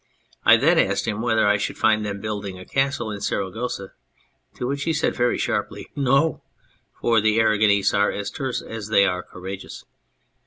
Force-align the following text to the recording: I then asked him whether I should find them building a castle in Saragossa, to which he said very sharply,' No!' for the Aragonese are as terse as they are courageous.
I 0.43 0.57
then 0.57 0.79
asked 0.79 1.07
him 1.07 1.21
whether 1.21 1.45
I 1.47 1.57
should 1.57 1.77
find 1.77 2.03
them 2.03 2.19
building 2.19 2.57
a 2.57 2.65
castle 2.65 3.11
in 3.11 3.21
Saragossa, 3.21 3.93
to 4.55 4.65
which 4.65 4.85
he 4.85 4.93
said 4.93 5.13
very 5.15 5.37
sharply,' 5.37 5.89
No!' 6.11 6.41
for 7.01 7.21
the 7.21 7.37
Aragonese 7.37 7.93
are 7.93 8.11
as 8.11 8.31
terse 8.31 8.63
as 8.63 8.87
they 8.87 9.05
are 9.05 9.21
courageous. 9.21 9.85